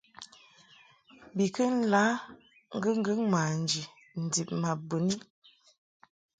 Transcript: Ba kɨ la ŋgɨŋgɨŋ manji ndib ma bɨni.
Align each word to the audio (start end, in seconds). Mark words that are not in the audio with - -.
Ba 1.35 1.45
kɨ 1.55 1.63
la 1.91 2.03
ŋgɨŋgɨŋ 2.75 3.19
manji 3.31 3.81
ndib 4.23 4.49
ma 4.61 4.71
bɨni. 4.87 5.15